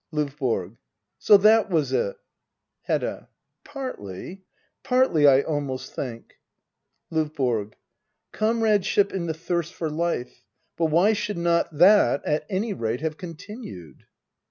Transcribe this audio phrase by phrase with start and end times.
[0.11, 0.77] LdVBORO.
[1.19, 2.15] So that was it?
[2.85, 3.29] Hedda.
[3.63, 4.41] Partly.
[4.83, 6.39] Partly— I almost think.
[7.11, 7.75] LOVBORG.
[8.31, 10.43] Comradeship in the thirst for life.
[10.75, 14.07] But why should not that, at any rate, have continued